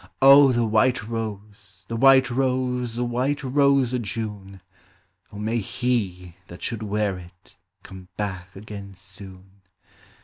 [0.19, 4.59] O the white rose, the white rose, the white rose o' June,
[5.31, 9.61] O may ht that should wear it come back again sune